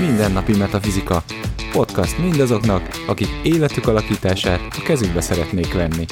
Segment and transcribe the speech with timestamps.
[0.00, 1.22] Mindennapi Metafizika.
[1.72, 6.04] Podcast mindazoknak, akik életük alakítását a kezükbe szeretnék venni.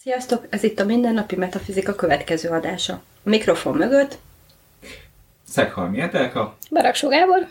[0.00, 0.46] Sziasztok!
[0.50, 2.92] Ez itt a Mindennapi Metafizika következő adása.
[3.24, 4.18] A mikrofon mögött
[5.54, 6.56] Szeghalmi Etelka.
[6.70, 7.48] Baraksó Gábor,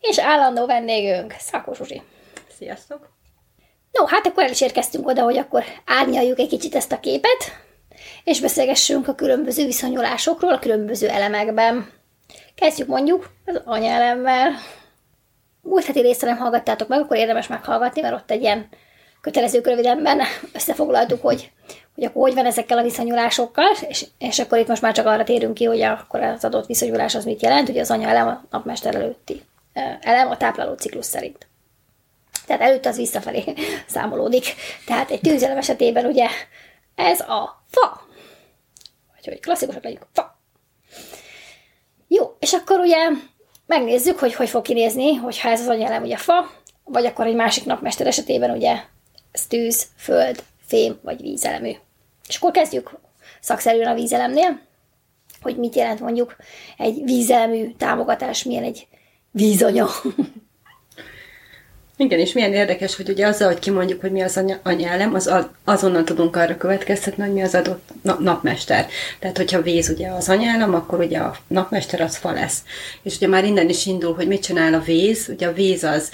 [0.00, 2.02] és állandó vendégünk, Szakos Zsuzsi.
[2.58, 3.10] Sziasztok!
[3.92, 7.52] No, hát akkor el is érkeztünk oda, hogy akkor árnyaljuk egy kicsit ezt a képet,
[8.24, 11.90] és beszélgessünk a különböző viszonyulásokról a különböző elemekben.
[12.54, 14.50] Kezdjük mondjuk az anyaelemmel.
[15.60, 18.68] Múlt heti részt, ha nem hallgattátok meg, akkor érdemes meghallgatni, mert ott egy ilyen
[19.20, 20.20] kötelező rövidemben
[20.52, 21.50] összefoglaltuk, hogy,
[21.98, 25.24] hogy akkor hogy van ezekkel a viszonyulásokkal, és, és akkor itt most már csak arra
[25.24, 28.94] térünk ki, hogy akkor az adott viszonyulás az mit jelent, ugye az anyaelem a napmester
[28.94, 29.42] előtti
[30.00, 31.46] elem a tápláló ciklus szerint.
[32.46, 33.44] Tehát előtt az visszafelé
[33.86, 34.54] számolódik.
[34.86, 36.28] Tehát egy tűzelem esetében ugye
[36.94, 38.06] ez a fa.
[39.14, 40.38] Vagy hogy klasszikusak legyünk, fa.
[42.08, 43.08] Jó, és akkor ugye
[43.66, 46.50] megnézzük, hogy hogy fog kinézni, hogyha ez az anyelem ugye fa,
[46.84, 48.80] vagy akkor egy másik napmester esetében ugye
[49.32, 51.72] ez tűz, föld, fém vagy vízelemű.
[52.28, 52.98] És akkor kezdjük
[53.40, 54.60] szakszerűen a vízelemnél,
[55.40, 56.36] hogy mit jelent mondjuk
[56.76, 58.88] egy vízelemű támogatás, milyen egy
[59.30, 59.88] vízanya.
[62.00, 65.26] Igen, és milyen érdekes, hogy ugye azzal, hogy kimondjuk, hogy mi az anya, anyelem, az
[65.26, 68.86] a, azonnal tudunk arra következtetni, hogy mi az adott na, napmester.
[69.18, 72.58] Tehát, hogyha víz ugye az anyelem, akkor ugye a napmester az fa lesz.
[73.02, 75.28] És ugye már innen is indul, hogy mit csinál a víz.
[75.28, 76.10] Ugye a víz az,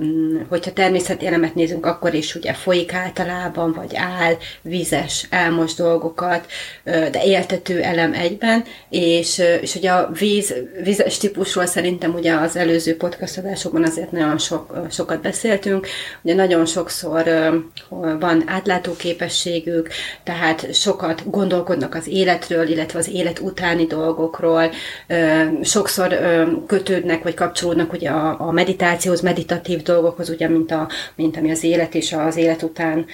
[0.00, 6.46] mm, hogyha természeti elemet nézünk, akkor is ugye folyik általában, vagy áll, vízes, elmos dolgokat,
[6.84, 12.96] de éltető elem egyben, és, és ugye a víz, vízes típusról szerintem ugye az előző
[12.96, 15.86] podcast adásokban azért nagyon sok, sokat beszéltünk,
[16.22, 17.24] ugye nagyon sokszor
[18.20, 19.88] van átlátó képességük,
[20.22, 24.70] tehát sokat gondolkodnak az életről, illetve az élet utáni dolgokról,
[25.62, 26.18] sokszor
[26.66, 31.64] kötődnek, vagy kapcsolódnak ugye a, a meditációhoz, meditatív dolgokhoz, ugye, mint, a, mint ami az
[31.64, 33.06] élet és az élet után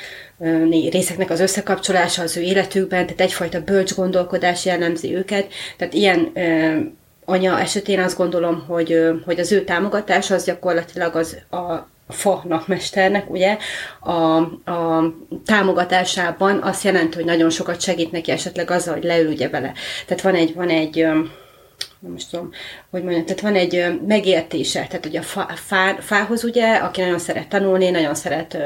[0.90, 6.32] részeknek az összekapcsolása az ő életükben, tehát egyfajta bölcs gondolkodás jellemzi őket, tehát ilyen
[7.24, 13.30] anya esetén azt gondolom, hogy, hogy az ő támogatása az gyakorlatilag az a, fa napmesternek,
[13.30, 13.58] ugye,
[14.00, 14.36] a,
[14.70, 15.12] a
[15.44, 19.72] támogatásában azt jelenti, hogy nagyon sokat segít neki esetleg azzal, hogy leül ugye bele.
[20.06, 21.06] Tehát van egy, van egy
[22.16, 22.50] is tudom,
[22.94, 27.18] hogy mondjam, tehát van egy megértése, tehát ugye a fá, fá, fához ugye, aki nagyon
[27.18, 28.58] szeret tanulni, nagyon szeret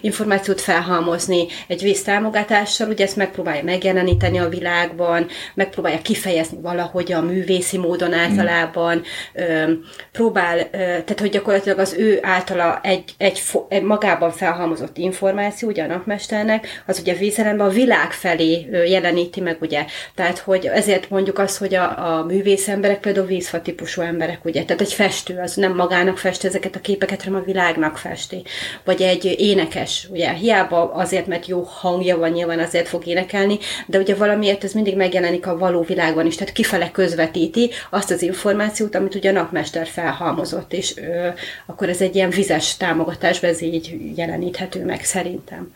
[0.00, 7.78] információt felhalmozni, egy víztámogatással, ugye ezt megpróbálja megjeleníteni a világban, megpróbálja kifejezni valahogy a művészi
[7.78, 9.02] módon általában,
[9.34, 9.70] uh,
[10.12, 15.86] próbál, tehát hogy gyakorlatilag az ő általa egy, egy, egy magában felhalmozott információ, ugye a
[15.86, 19.84] napmesternek, az ugye vízelemben a világ felé jeleníti meg, ugye.
[20.14, 24.64] Tehát, hogy ezért mondjuk azt, hogy a, a művész emberek például vízfa típusú emberek, ugye?
[24.64, 28.42] Tehát egy festő az nem magának fest ezeket a képeket, hanem a világnak festi.
[28.84, 30.32] Vagy egy énekes, ugye?
[30.32, 34.96] Hiába azért, mert jó hangja van, nyilván azért fog énekelni, de ugye valamiért ez mindig
[34.96, 39.86] megjelenik a való világban is, tehát kifele közvetíti azt az információt, amit ugye a napmester
[39.86, 41.28] felhalmozott, és ö,
[41.66, 45.72] akkor ez egy ilyen vizes támogatás, ez így jeleníthető meg szerintem.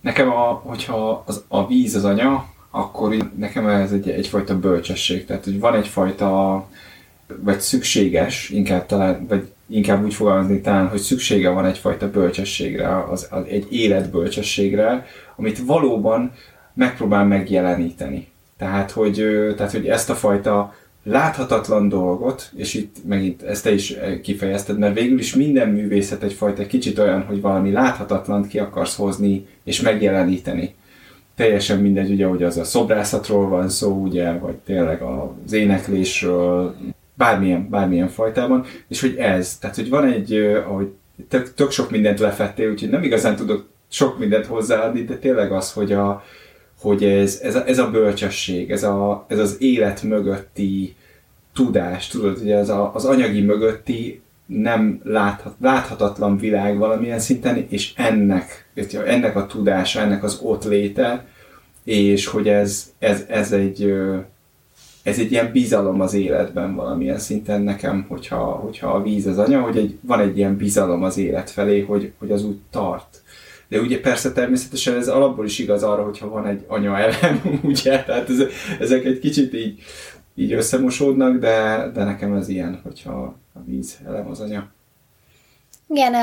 [0.00, 5.24] Nekem, a, hogyha az, a víz az anya, akkor nekem ez egy, egyfajta bölcsesség.
[5.24, 6.64] Tehát, hogy van egyfajta,
[7.40, 13.26] vagy szükséges, inkább talán, vagy inkább úgy fogalmazni talán, hogy szüksége van egyfajta bölcsességre, az,
[13.30, 15.06] az egy életbölcsességre,
[15.36, 16.32] amit valóban
[16.74, 18.28] megpróbál megjeleníteni.
[18.56, 23.96] Tehát hogy, tehát, hogy ezt a fajta láthatatlan dolgot, és itt megint ezt te is
[24.22, 29.46] kifejezted, mert végül is minden művészet egyfajta kicsit olyan, hogy valami láthatatlant ki akarsz hozni
[29.64, 30.74] és megjeleníteni
[31.36, 36.74] teljesen mindegy, ugye, hogy az a szobrászatról van szó, ugye, vagy tényleg az éneklésről,
[37.14, 40.34] bármilyen, bármilyen fajtában, és hogy ez, tehát hogy van egy,
[40.66, 40.88] ahogy
[41.28, 45.72] tök, tök sok mindent lefettél, úgyhogy nem igazán tudok sok mindent hozzáadni, de tényleg az,
[45.72, 46.24] hogy, a,
[46.80, 50.96] hogy ez, ez, a, ez a bölcsesség, ez, a, ez az élet mögötti
[51.52, 54.20] tudás, tudod, hogy ez a, az anyagi mögötti
[54.60, 58.70] nem láthat, láthatatlan világ valamilyen szinten, és ennek,
[59.04, 61.26] ennek a tudása, ennek az ott léte,
[61.84, 63.92] és hogy ez, ez, ez egy
[65.02, 69.60] ez egy ilyen bizalom az életben valamilyen szinten nekem, hogyha, hogyha a víz az anya,
[69.60, 73.22] hogy egy, van egy ilyen bizalom az élet felé, hogy, hogy az úgy tart.
[73.68, 78.02] De ugye persze természetesen ez alapból is igaz arra, hogyha van egy anya elem, ugye,
[78.04, 78.42] tehát ez,
[78.80, 79.80] ezek egy kicsit így
[80.34, 83.12] így összemosódnak, de, de nekem ez ilyen, hogyha
[83.54, 84.70] a víz elem az anya.
[85.88, 86.14] Igen,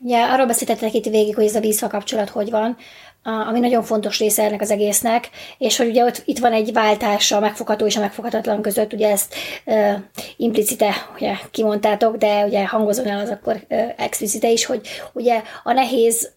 [0.00, 2.76] ugye arról beszéltetek itt végig, hogy ez a vízha kapcsolat hogy van,
[3.24, 7.32] ami nagyon fontos része ennek az egésznek, és hogy ugye ott, itt van egy váltás
[7.32, 9.34] a megfogható és a megfoghatatlan között, ugye ezt
[9.66, 9.92] uh,
[10.36, 14.80] implicite ugye, kimondtátok, de ugye hangozom el az akkor uh, explicite is, hogy
[15.12, 16.32] ugye a nehéz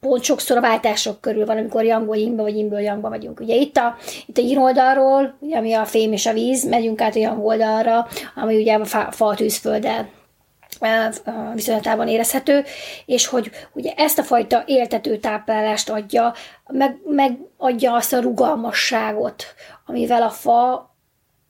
[0.00, 3.40] pont sokszor a váltások körül van, amikor jangból imbe, vagy imből jangba vagyunk.
[3.40, 3.96] Ugye itt a,
[4.26, 7.44] itt a yin oldalról, ugye, ami a fém és a víz, megyünk át a yang
[7.44, 10.08] oldalra, ami ugye a fa, fa tűzfölddel
[11.54, 12.64] viszonylatában érezhető,
[13.06, 16.34] és hogy ugye ezt a fajta éltető táplálást adja,
[16.66, 19.44] meg, megadja azt a rugalmasságot,
[19.86, 20.90] amivel a fa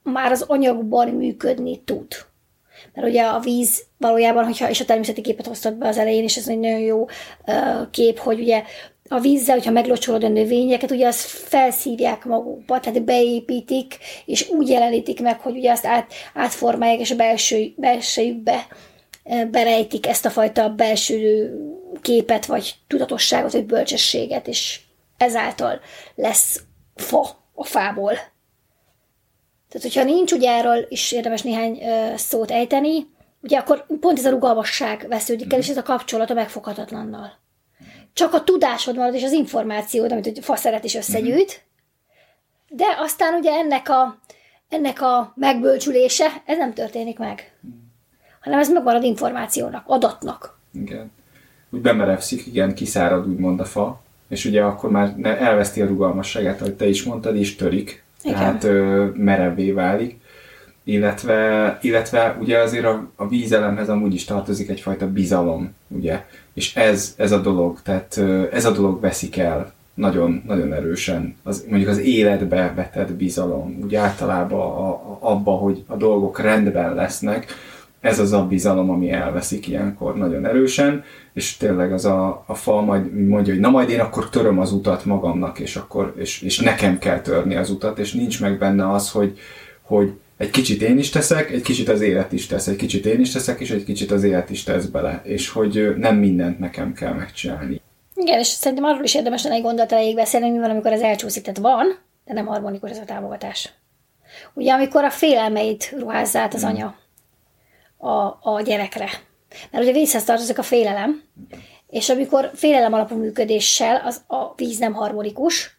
[0.02, 2.06] már az anyagban működni tud.
[2.94, 6.36] Mert ugye a víz valójában, hogyha, és a természeti képet hoztad be az elején, és
[6.36, 8.62] ez egy nagyon jó uh, kép, hogy ugye
[9.08, 15.20] a vízzel, hogyha meglocsolod a növényeket, ugye azt felszívják magukba, tehát beépítik, és úgy jelenítik
[15.20, 18.66] meg, hogy ugye azt át, átformálják, és a belső, belsőjükbe
[19.50, 21.52] berejtik ezt a fajta belső
[22.02, 24.80] képet, vagy tudatosságot, vagy bölcsességet, és
[25.16, 25.80] ezáltal
[26.14, 26.62] lesz
[26.94, 28.12] fa a fából.
[29.68, 31.82] Tehát, hogyha nincs, ugye erről is érdemes néhány
[32.16, 33.06] szót ejteni,
[33.40, 37.38] ugye akkor pont ez a rugalmasság vesződik el, és ez a kapcsolat a megfoghatatlannal.
[38.12, 41.62] Csak a tudásod marad, és az információd, amit a fa szeret is összegyűjt,
[42.68, 44.18] de aztán ugye ennek a,
[44.68, 47.52] ennek a megbölcsülése, ez nem történik meg
[48.48, 50.58] hanem ez megmarad információnak, adatnak.
[50.72, 51.10] Igen.
[51.70, 56.74] Úgy bemerevszik, igen, kiszárad úgymond a fa, és ugye akkor már elveszti a rugalmasságát, ahogy
[56.74, 60.16] te is mondtad, és törik, tehát ö, merevé válik.
[60.84, 66.24] Illetve, illetve ugye azért a, a vízelemhez amúgy is tartozik egyfajta bizalom, ugye?
[66.52, 68.20] És ez, ez a dolog, tehát
[68.52, 73.94] ez a dolog veszik el nagyon, nagyon erősen, az, mondjuk az életbe vetett bizalom, úgy
[73.94, 77.46] általában a, a, abba, hogy a dolgok rendben lesznek,
[78.00, 82.82] ez az a bizalom, ami elveszik ilyenkor nagyon erősen, és tényleg az a, a fal
[82.82, 86.58] majd mondja, hogy na majd én akkor töröm az utat magamnak, és akkor és, és
[86.58, 89.38] nekem kell törni az utat, és nincs meg benne az, hogy,
[89.82, 93.20] hogy egy kicsit én is teszek, egy kicsit az élet is tesz, egy kicsit én
[93.20, 96.92] is teszek, és egy kicsit az élet is tesz bele, és hogy nem mindent nekem
[96.92, 97.80] kell megcsinálni.
[98.14, 101.00] Igen, és szerintem arról is érdemes lenne egy gondolat elég beszélni, mi van, amikor ez
[101.00, 101.42] elcsúszik.
[101.42, 103.72] Tehát van, de nem harmonikus ez a támogatás.
[104.54, 106.70] Ugye, amikor a félelmeit ruházza át az hmm.
[106.70, 106.96] anya,
[107.98, 109.10] a, a gyerekre.
[109.70, 111.22] Mert ugye vízhez tartozik a félelem,
[111.86, 115.76] és amikor félelem alapú működéssel az a víz nem harmonikus,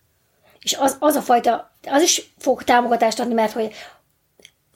[0.59, 3.73] és az, az a fajta, az is fog támogatást adni, mert hogy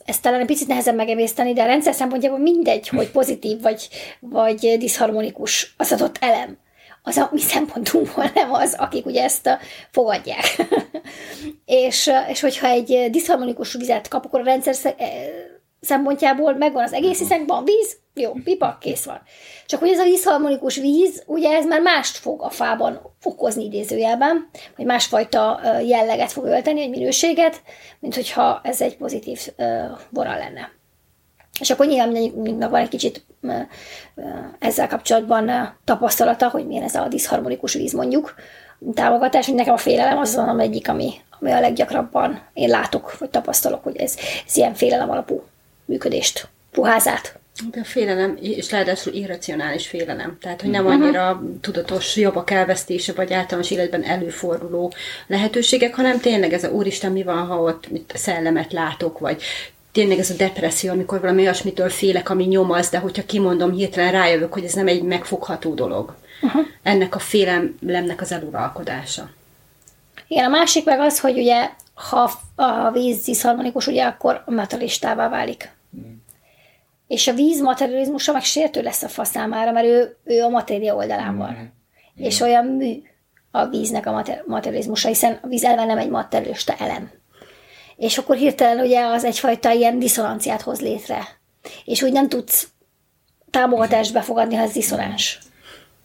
[0.06, 3.89] ezt talán egy picit nehezebb megemészteni, de a rendszer szempontjából mindegy, hogy pozitív vagy,
[4.19, 6.57] vagy diszharmonikus az adott elem.
[7.04, 9.60] Az a mi szempontunkból nem az, akik ugye ezt a,
[9.92, 10.56] fogadják.
[11.66, 14.96] és, és hogyha egy diszharmonikus vizet kap, akkor a rendszer
[15.84, 19.22] szempontjából megvan az egész, hiszen van víz, jó, pipa, kész van.
[19.66, 24.50] Csak hogy ez a vízharmonikus víz, ugye ez már mást fog a fában okozni idézőjelben,
[24.78, 27.62] vagy másfajta jelleget fog ölteni, egy minőséget,
[28.00, 29.40] mint hogyha ez egy pozitív
[30.10, 30.72] bora lenne.
[31.60, 33.26] És akkor nyilván mindannyiunknak van egy kicsit
[34.60, 38.34] ezzel kapcsolatban tapasztalata, hogy milyen ez a diszharmonikus víz mondjuk,
[38.94, 43.30] támogatás, hogy nekem a félelem az az egyik, ami, ami a leggyakrabban én látok, vagy
[43.30, 45.44] tapasztalok, hogy ez, ez ilyen félelem alapú
[45.86, 47.38] működést ruház át.
[47.72, 50.38] De a félelem, és ráadásul irracionális félelem.
[50.42, 51.60] Tehát, hogy nem annyira uh-huh.
[51.62, 54.94] tudatos jobbak elvesztése, vagy általános életben előforduló
[55.28, 59.42] lehetőségek, hanem tényleg ez a úristen, mi van, ha ott mit, szellemet látok, vagy
[59.92, 64.54] tényleg ez a depresszió, amikor valami olyasmitől félek, ami nyomaz, de hogyha kimondom, hirtelen rájövök,
[64.54, 66.16] hogy ez nem egy megfogható dolog.
[66.42, 66.66] Uh-huh.
[66.84, 69.30] Ennek a félelemnek az eluralkodása.
[70.28, 75.76] Igen, a másik meg az, hogy ugye ha a víz diszharmonikus, ugye akkor materialistává válik.
[75.98, 76.14] Mm.
[77.08, 80.96] És a víz materializmusa meg sértő lesz a fa számára, mert ő, ő a matéria
[80.96, 81.52] oldalán van.
[81.52, 82.24] Mm.
[82.24, 83.02] És olyan mű
[83.52, 87.12] a víznek a materializmusa, hiszen a víz elve nem egy materialista elem.
[87.96, 91.28] És akkor hirtelen ugye az egyfajta ilyen diszonanciát hoz létre.
[91.86, 92.68] És úgy nem tudsz
[93.50, 95.40] támogatást befogadni, ha ez diszonáns.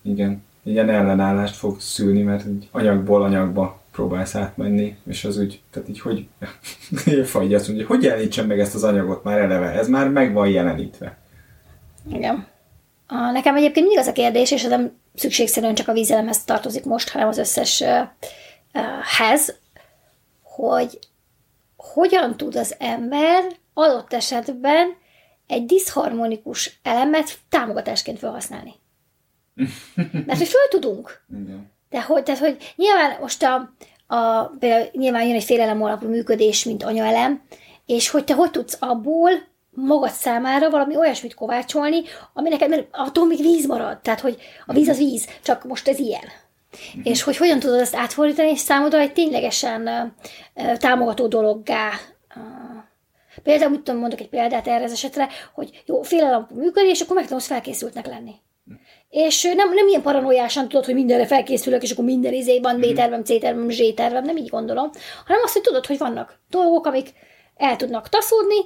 [0.02, 0.46] Igen.
[0.62, 6.26] Ilyen ellenállást fog szülni, mert anyagból anyagba próbálsz átmenni, és az úgy, tehát így hogy
[7.32, 10.48] fagy azt mondja, hogy jelenítsen meg ezt az anyagot már eleve, ez már meg van
[10.48, 11.18] jelenítve.
[12.12, 12.46] Igen.
[13.06, 16.84] A, nekem egyébként mindig az a kérdés, és ez nem szükségszerűen csak a vízelemhez tartozik
[16.84, 17.88] most, hanem az összes uh,
[18.74, 18.82] uh,
[19.18, 19.56] hez,
[20.42, 20.98] hogy
[21.76, 24.96] hogyan tud az ember adott esetben
[25.46, 28.74] egy diszharmonikus elemet támogatásként felhasználni.
[30.26, 31.24] Mert hogy föl tudunk.
[31.30, 31.76] Igen.
[31.90, 33.54] De hogy, tehát, hogy nyilván most a,
[34.06, 37.42] a, például nyilván jön egy félelem alapú működés, mint anyaelem,
[37.86, 39.30] és hogy te hogy tudsz abból
[39.70, 42.02] magad számára valami olyasmit kovácsolni,
[42.34, 45.88] ami neked, mert attól még víz marad, tehát hogy a víz az víz, csak most
[45.88, 46.24] ez ilyen.
[46.24, 47.00] Mm-hmm.
[47.04, 49.88] És hogy hogyan tudod ezt átfordítani, és számodra egy ténylegesen
[50.54, 51.90] uh, támogató dologgá
[52.36, 52.42] uh,
[53.42, 57.16] Például, mit tudom, mondok egy példát erre az esetre, hogy jó, félelem működik, és akkor
[57.16, 58.34] megtanulsz felkészültnek lenni.
[59.10, 63.70] És nem, nem ilyen paranoiásan tudod, hogy mindenre felkészülök, és akkor minden izében B-tervem, C-tervem,
[63.70, 64.90] Z-tervem, nem így gondolom,
[65.26, 67.08] hanem azt, hogy tudod, hogy vannak dolgok, amik
[67.56, 68.56] el tudnak taszódni,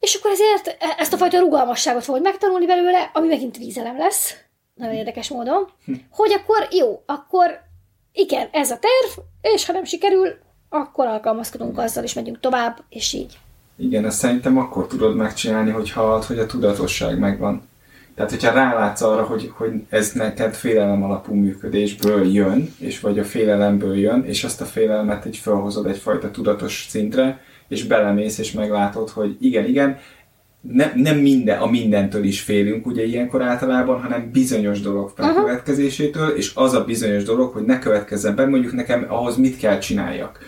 [0.00, 4.34] és akkor ezért e- ezt a fajta rugalmasságot fogod megtanulni belőle, ami megint vízelem lesz,
[4.74, 5.68] nagyon érdekes módon,
[6.10, 7.60] hogy akkor jó, akkor
[8.12, 10.28] igen, ez a terv, és ha nem sikerül,
[10.68, 13.38] akkor alkalmazkodunk azzal, és megyünk tovább, és így.
[13.76, 17.70] Igen, ezt szerintem akkor tudod megcsinálni, hogyha hogy a tudatosság megvan.
[18.14, 23.24] Tehát, hogyha rálátsz arra, hogy, hogy ez neked félelem alapú működésből jön, és vagy a
[23.24, 29.10] félelemből jön, és azt a félelmet egy felhozod egyfajta tudatos szintre, és belemész, és meglátod,
[29.10, 29.98] hogy igen, igen,
[30.60, 36.52] nem, nem minden, a mindentől is félünk ugye ilyenkor általában, hanem bizonyos dolog bekövetkezésétől, és
[36.54, 40.38] az a bizonyos dolog, hogy ne következzen be, mondjuk nekem ahhoz mit kell csináljak.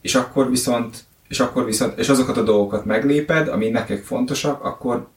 [0.00, 5.08] És akkor viszont, és akkor viszont, és azokat a dolgokat megléped, ami neked fontosak, akkor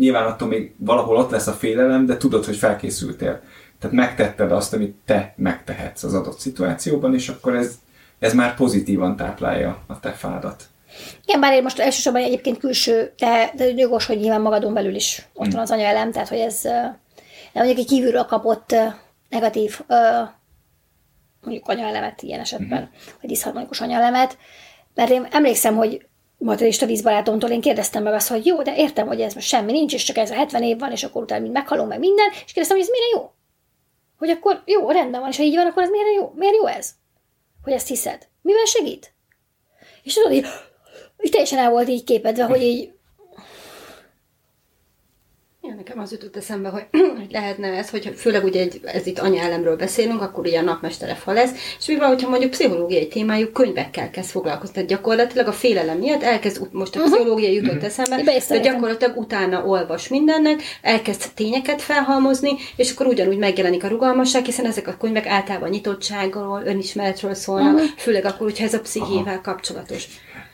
[0.00, 3.40] nyilván attól még valahol ott lesz a félelem, de tudod, hogy felkészültél.
[3.78, 7.78] Tehát megtetted azt, amit te megtehetsz az adott szituációban, és akkor ez,
[8.18, 10.64] ez már pozitívan táplálja a te fádat.
[11.24, 15.28] Igen, bár én most elsősorban egyébként külső, de, de jogos, hogy nyilván magadon belül is
[15.34, 16.60] ott van az anyaelem, tehát hogy ez
[17.52, 18.74] mondjuk egy kívülről kapott
[19.28, 19.80] negatív
[21.40, 22.98] mondjuk anyaelemet ilyen esetben, mm.
[23.20, 24.38] vagy diszharmonikus anyaelemet,
[24.94, 26.06] mert én emlékszem, hogy
[26.44, 29.94] materialista vízbarátomtól én kérdeztem meg azt, hogy jó, de értem, hogy ez most semmi nincs,
[29.94, 32.52] és csak ez a 70 év van, és akkor utána mind meghalom, meg minden, és
[32.52, 33.30] kérdeztem, hogy ez mire jó?
[34.18, 36.32] Hogy akkor jó, rendben van, és ha így van, akkor ez miért jó?
[36.34, 36.90] Miért jó ez?
[37.62, 38.28] Hogy ezt hiszed?
[38.42, 39.14] Mivel segít?
[40.02, 40.46] És tudod, így,
[41.22, 42.92] így teljesen el volt így képedve, hogy így
[45.90, 46.86] nekem az jutott eszembe, hogy,
[47.18, 51.14] hogy lehetne ez, hogy főleg ugye egy, ez itt anyellemről beszélünk, akkor ugye a napmestere
[51.14, 54.74] fa lesz, és mi van, hogyha mondjuk pszichológiai témájú könyvekkel kezd foglalkozni.
[54.74, 57.08] Tehát gyakorlatilag a félelem miatt elkezd, most a mhm.
[57.08, 57.84] pszichológia jutott uh-huh.
[57.84, 64.44] eszembe, de gyakorlatilag utána olvas mindennek, elkezd tényeket felhalmozni, és akkor ugyanúgy megjelenik a rugalmasság,
[64.44, 67.88] hiszen ezek a könyvek általában nyitottságról, önismeretről szólnak, uh-huh.
[67.96, 69.40] főleg akkor, hogyha ez a pszichével Aha.
[69.40, 70.04] kapcsolatos.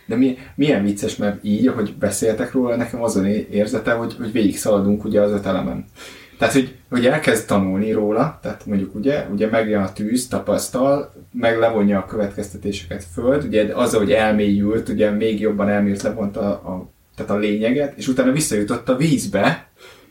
[0.06, 4.32] De mi, milyen vicces, mert így, ahogy beszéltek róla, nekem az a érzete, hogy, hogy
[4.32, 5.84] végig szaladunk ugye az öt elemen.
[6.38, 11.58] Tehát, hogy, hogy elkezd tanulni róla, tehát mondjuk ugye, ugye megjön a tűz, tapasztal, meg
[11.58, 16.88] levonja a következtetéseket föld, ugye azzal, hogy elmélyült, ugye még jobban elmélyült, levonta a, a,
[17.16, 19.68] tehát a lényeget, és utána visszajutott a vízbe,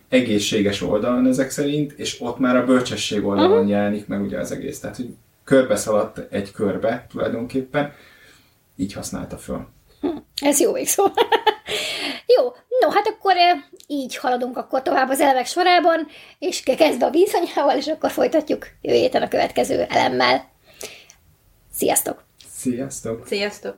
[0.09, 3.69] egészséges oldalon ezek szerint, és ott már a bölcsesség oldalon uh-huh.
[3.69, 4.79] jelenik meg ugye az egész.
[4.79, 7.91] Tehát, hogy körbe szaladt egy körbe tulajdonképpen,
[8.75, 9.67] így használta föl.
[10.05, 11.03] Hm, ez jó végszó.
[12.35, 12.43] jó,
[12.79, 13.57] no, hát akkor eh,
[13.87, 16.07] így haladunk akkor tovább az elemek sorában,
[16.39, 20.49] és kezdve a vízanyával, és akkor folytatjuk jövő héten a következő elemmel.
[21.73, 22.23] Sziasztok!
[22.57, 23.27] Sziasztok!
[23.27, 23.73] Sziasztok!